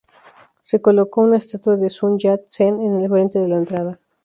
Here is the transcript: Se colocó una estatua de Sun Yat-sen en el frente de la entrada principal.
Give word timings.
Se 0.63 0.81
colocó 0.81 1.21
una 1.21 1.37
estatua 1.37 1.75
de 1.77 1.91
Sun 1.91 2.17
Yat-sen 2.17 2.81
en 2.81 3.01
el 3.01 3.07
frente 3.07 3.37
de 3.37 3.47
la 3.47 3.57
entrada 3.59 3.89
principal. 3.91 4.11